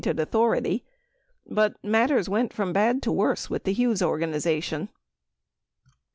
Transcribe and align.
1004 0.03 0.23
authority. 0.23 0.83
But 1.45 1.75
matters 1.83 2.27
went 2.27 2.53
from 2.53 2.73
bad 2.73 3.03
to 3.03 3.11
worse 3.11 3.51
with 3.51 3.65
the 3.65 3.71
Hughes 3.73 4.01
organization. 4.01 4.89